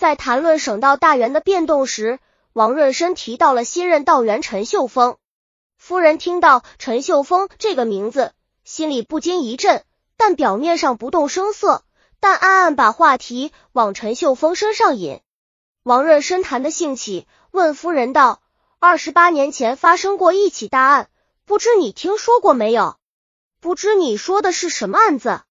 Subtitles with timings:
[0.00, 2.20] 在谈论省道大员的变动时，
[2.54, 5.18] 王润生提到了新任道员陈秀峰。
[5.76, 8.32] 夫人听到陈秀峰这个名字，
[8.64, 9.84] 心里不禁一震，
[10.16, 11.84] 但表面上不动声色，
[12.18, 15.20] 但暗暗把话题往陈秀峰身上引。
[15.82, 18.40] 王润生谈的兴起，问夫人道
[18.80, 21.10] ：“二十八年前发生过一起大案，
[21.44, 22.96] 不知你听说过没有？
[23.60, 25.42] 不知你说的是什么案子？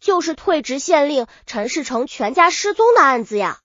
[0.00, 3.60] 就是退职县令陈世成全家失踪的案子呀！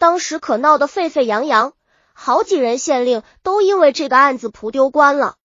[0.00, 1.74] 当时可闹得沸沸扬扬，
[2.14, 5.36] 好几人县令都因为这个案子仆丢官了。”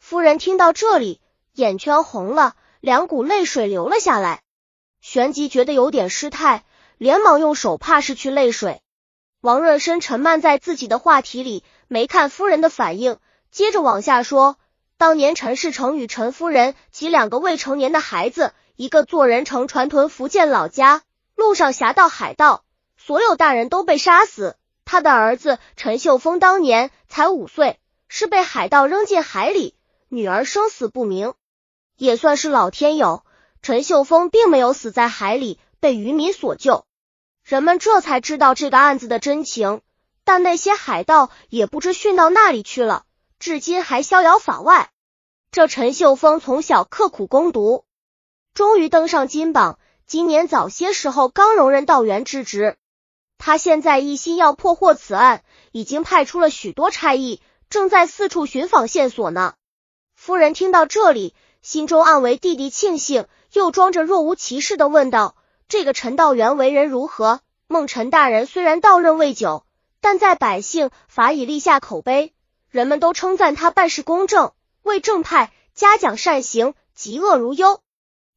[0.00, 1.20] 夫人听到这里，
[1.52, 4.42] 眼圈红了，两股泪水流了下来。
[5.00, 6.64] 旋即觉得有点失态，
[6.98, 8.82] 连忙用手帕拭去泪水。
[9.40, 13.18] 王润生沉漫在自己的话题里，没看夫人的反应，
[13.52, 14.56] 接着往下说：
[14.96, 21.02] 当年陈世成与陈夫人及两个未成年的孩子，一个坐人乘船屯福建老家，
[21.36, 22.64] 路上侠盗海盗，
[23.04, 24.56] 所有大人都被杀死。
[24.84, 29.74] 他的儿子陈秀峰当年才五岁，是被海盗扔进海里。
[30.08, 31.34] 女儿生死不明，
[31.96, 33.24] 也算是老天有。
[33.60, 36.84] 陈秀峰并没有死在海里，被渔民所救，
[37.42, 39.80] 人们这才知道这个案子的真情。
[40.24, 43.04] 但那些海盗也不知殉到哪里去了，
[43.40, 44.90] 至今还逍遥法外。
[45.50, 47.84] 这陈秀峰从小刻苦攻读，
[48.54, 49.80] 终于登上金榜。
[50.06, 52.76] 今年早些时候刚荣任道员之职。
[53.44, 59.54] 他现在一心要破获此案，已经派出了许多差役，正在四处寻访线索呢。
[60.14, 65.34] 夫人听到这里，心中暗为弟弟庆幸，又装着若无其事的问道
[65.66, 67.40] ：“这个陈道元为人如何？
[67.66, 69.66] 孟陈大人虽然到任未久，
[70.00, 72.32] 但在百姓法已立下口碑，
[72.70, 77.80] 人们都称赞他办事公正，为正派，嘉奖善行，嫉恶如忧。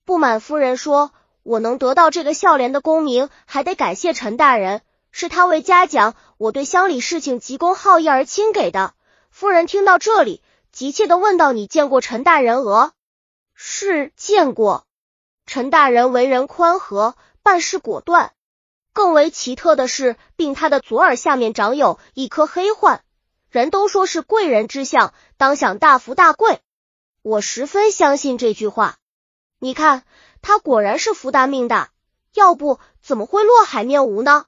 [0.03, 1.11] 不满夫人说，
[1.43, 4.81] 我能得到这个孝廉的功名，还得感谢陈大人，
[5.17, 8.93] 是他为嘉奖我对乡里事情急公好义而亲给的。”
[9.31, 10.43] 夫人听到这里。
[10.73, 12.91] 急切的问道：“你见过陈大人额
[13.55, 14.85] ？”“是见过。”
[15.47, 18.33] 陈大人为人宽和，办事果断。
[18.91, 23.05] 更为奇特的是，病他的左耳下面长有一颗黑患，
[23.49, 26.59] 人都说是贵人之相，当享大福大贵。
[27.21, 28.97] 我十分相信这句话。
[29.59, 30.03] 你看，
[30.41, 31.91] 他果然是福大命大，
[32.33, 34.47] 要不怎么会落海面无呢？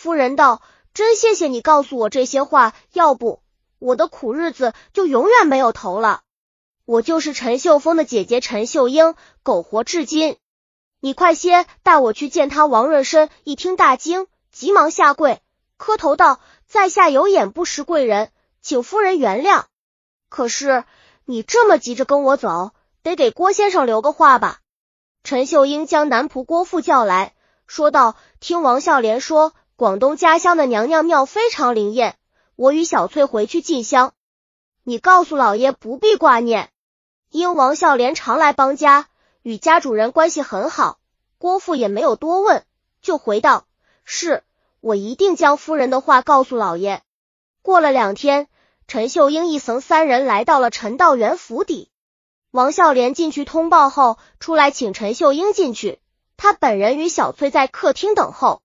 [0.00, 0.62] 夫人道
[0.94, 3.42] ：“真谢谢你告诉我这些话，要不……”
[3.80, 6.20] 我的苦日子就永远没有头了。
[6.84, 10.36] 我就是陈秀峰的姐姐陈秀英，苟活至今。
[11.00, 12.66] 你快些带我去见他。
[12.66, 15.42] 王润生一听大惊，急忙下跪
[15.76, 18.30] 磕头道：“在下有眼不识贵人，
[18.62, 19.64] 请夫人原谅。
[20.28, 20.84] 可是
[21.24, 22.70] 你这么急着跟我走，
[23.02, 24.60] 得给郭先生留个话吧？”
[25.24, 27.34] 陈秀英将男仆郭富叫来
[27.66, 32.16] 说道：“听王孝廉说，广东家乡的娘娘庙非常灵验。”
[32.56, 34.12] 我与小翠回去进香，
[34.82, 36.70] 你告诉老爷不必挂念。
[37.30, 39.06] 因王孝廉常来帮家，
[39.42, 40.98] 与家主人关系很好。
[41.38, 42.64] 郭父也没有多问，
[43.00, 43.66] 就回道
[44.02, 44.42] ：“是
[44.80, 47.00] 我一定将夫人的话告诉老爷。”
[47.62, 48.48] 过了两天，
[48.88, 51.92] 陈秀英一行三人来到了陈道元府邸。
[52.50, 56.00] 王孝廉进去通报后，出来请陈秀英进去。
[56.36, 58.62] 他本人与小翠在客厅等候，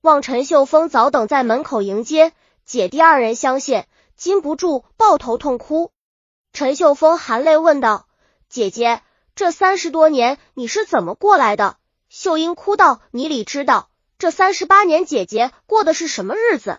[0.00, 2.32] 望陈秀峰早等在门口迎接。
[2.64, 5.90] 姐弟二人相见，禁不住抱头痛哭。
[6.52, 8.06] 陈秀峰含泪问道
[8.48, 9.02] ：“姐姐，
[9.34, 11.78] 这三十多年你是怎么过来的？”
[12.08, 13.88] 秀英哭道：“你里知道，
[14.18, 16.78] 这三十八年姐姐过的是什么日子？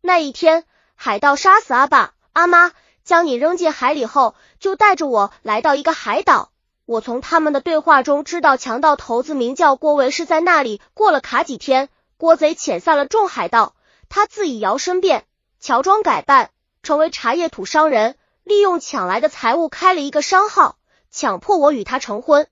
[0.00, 0.64] 那一天，
[0.96, 2.72] 海盗杀死阿爸阿妈，
[3.04, 6.50] 将你扔进海里后，就带着我来到一个海岛。
[6.86, 11.88] 我从他们的对话中知道，强盗头子名叫郭维，是在那里过了卡几天。
[12.18, 13.74] 郭贼遣散了众海盗。”
[14.10, 15.26] 他自以摇身变，
[15.60, 16.50] 乔装改扮，
[16.82, 20.78] 成为茶叶土商人，利用抢来的财物开了一个商号，
[21.10, 22.48] 强迫我与他成婚。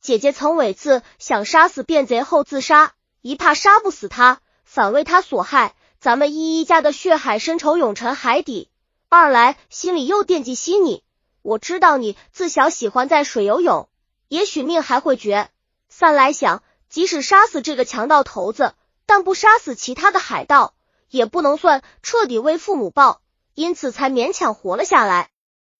[0.00, 8.68] 姐姐曾伪自想杀死变贼后自杀，一怕杀不死他，反为他所害，咱们依依家的血海深仇永沉海底。
[9.08, 11.04] 二来心里又惦记惜你，
[11.42, 13.88] 我知道你自小喜欢在水游泳，
[14.26, 15.48] 也许命还会绝。
[15.88, 18.74] 三来想，即使杀死这个强盗头子，
[19.08, 20.74] 但不杀死其他的海盗。
[21.10, 23.22] 也不能算彻底为父母报，
[23.54, 25.30] 因此才勉强活了下来。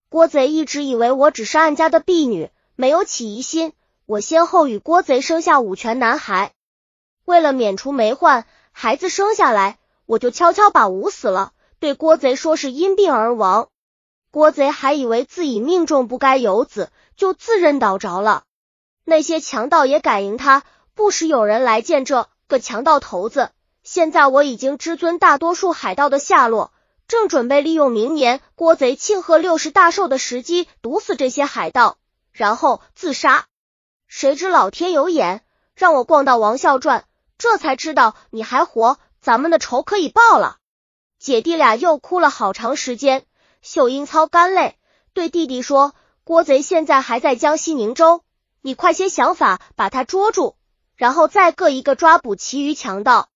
[0.08, 3.74] 郭贼一直以为我只是暗家的婢女，没有起疑心。
[4.06, 6.52] 我先后与郭贼生下五全男孩，
[7.26, 13.68] 为了免除霉患，孩子生下来我就悄悄把捂死了，对郭贼说是因病而亡。
[14.30, 18.44] 郭贼还以为自己命中不该有子，就自认倒着了。
[19.04, 20.62] 那些强盗也感应他，
[20.94, 23.50] 不时有人来见这个强盗头子。
[23.84, 26.72] 现在我已经知尊大多数海盗的下落，
[27.06, 31.96] 正准备利用明年郭贼庆贺六十大寿的时机毒死这些海盗，
[32.32, 33.46] 然后自杀。
[34.08, 37.04] 谁知老天有眼，让我逛到王孝传，
[37.38, 40.56] 这才知道你还活，咱们的仇可以报了。
[41.18, 43.24] 姐弟俩又哭了好长时间。
[43.60, 44.76] 秀英操干泪，
[45.14, 48.22] 对弟弟说：“郭贼现在还在江西宁州，
[48.60, 50.56] 你快些想法把他捉住，
[50.98, 53.30] 然后再各一个抓捕其余强盗。”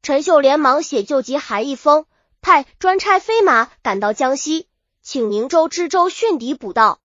[0.00, 2.06] 陈秀连忙写救急函一封，
[2.40, 4.66] 派专差飞马赶到江西，
[5.02, 7.00] 请宁州知州训敌捕盗。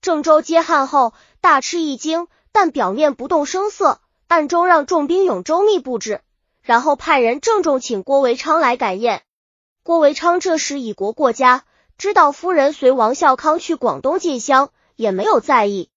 [0.00, 1.12] 郑州接汉后
[1.42, 6.22] 大吃一惊，但表面不动声色，暗中让重兵勇周密布置，
[6.62, 9.22] 然后派人郑重请郭维昌来赶宴。
[9.82, 11.64] 郭维昌这时已国过家。
[11.98, 15.90] 知道夫人随王孝康去广东进香，也没有在意，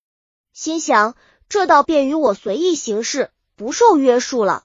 [0.52, 1.16] 心想
[1.48, 4.64] 这倒便于我随意行事，不受约束了。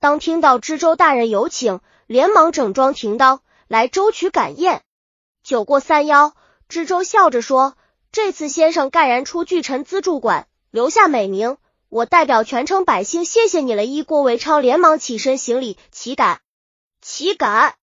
[0.00, 4.82] 当听到知州大人有请，连忙整装停当来州曲赶宴。
[5.42, 6.34] 酒过三邀，
[6.68, 7.76] 知州笑着说
[8.12, 11.56] ：“这次先生盖然出巨臣资助馆，留下美名，
[11.88, 16.40] 我代表全城百姓谢谢你了。”一郭维昌连忙起身行礼，岂敢
[17.00, 17.74] 岂敢！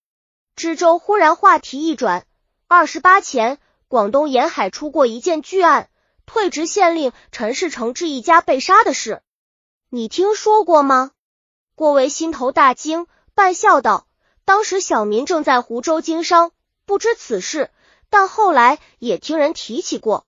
[0.54, 2.24] 知州忽然话题一转。
[2.68, 3.58] 二十八前，
[3.88, 5.88] 广东沿海出过一件巨案，
[6.24, 9.22] 退职县令陈氏承志一家被杀的事，
[9.96, 11.12] 你听说过吗？
[11.74, 14.06] 郭维心头大惊，半笑道
[14.44, 16.52] ：“当时小民正在湖州经商，
[16.84, 17.70] 不知此事，
[18.10, 20.26] 但后来也听人提起过。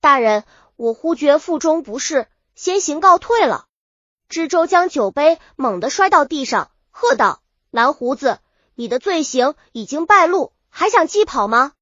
[0.00, 0.44] 大人，
[0.76, 3.66] 我忽觉腹中不适，先行告退了。”
[4.30, 7.42] 知州将酒杯猛地摔到地上，喝道
[7.72, 8.38] ：“蓝胡子，
[8.76, 11.72] 你的罪行已经败露。”还想继跑吗？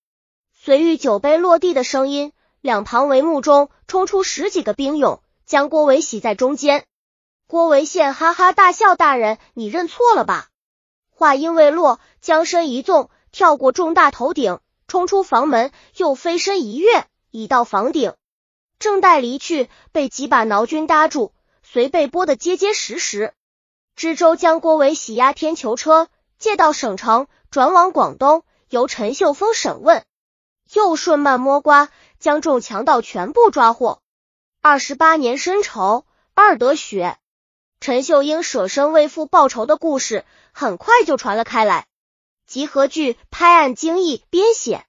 [0.55, 2.33] 随遇酒杯落地的声音，
[2.63, 6.87] 两旁帷幕中冲出十几个兵勇，将郭维洗在中间。
[7.49, 10.49] 郭维宪哈哈大笑：“大人，你认错了吧？”
[11.09, 18.12] 话音未落，将身一纵，跳过众大头顶，冲出房门，又飞身一跃，已到房顶。
[18.79, 23.33] 正待离去，被几把挠军搭住，随被拨得结结实实。
[23.97, 26.09] 知州将郭维洗押天囚车，
[26.39, 28.44] 借到省城，转往广东。
[28.69, 30.05] 由陈秀峰审问，
[30.75, 31.89] 又顺慢摸瓜，
[32.21, 34.03] 将众强盗全部抓获。
[34.61, 36.05] 二十八年深仇，
[36.35, 37.17] 二得雪。
[37.88, 41.87] 陈秀英舍身为父报仇的故事，很快就传了开来。
[42.46, 44.85] 集合剧拍案惊异编写。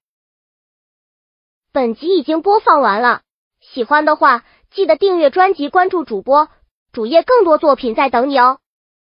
[1.72, 3.22] 本集已经播放完了，
[3.62, 6.50] 喜欢的话记得订阅专辑，关注主播
[6.92, 8.60] 主页，更多作品在等你哦。